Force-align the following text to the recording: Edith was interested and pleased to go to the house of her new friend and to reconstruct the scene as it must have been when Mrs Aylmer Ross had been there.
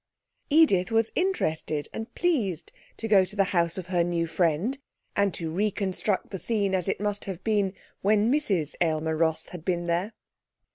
Edith 0.49 0.89
was 0.89 1.11
interested 1.13 1.87
and 1.93 2.11
pleased 2.15 2.71
to 2.97 3.07
go 3.07 3.23
to 3.23 3.35
the 3.35 3.43
house 3.53 3.77
of 3.77 3.85
her 3.85 4.03
new 4.03 4.25
friend 4.25 4.79
and 5.15 5.31
to 5.35 5.51
reconstruct 5.51 6.31
the 6.31 6.39
scene 6.39 6.73
as 6.73 6.87
it 6.89 6.99
must 6.99 7.25
have 7.25 7.43
been 7.43 7.73
when 8.01 8.31
Mrs 8.31 8.73
Aylmer 8.81 9.15
Ross 9.15 9.49
had 9.49 9.63
been 9.63 9.85
there. 9.85 10.13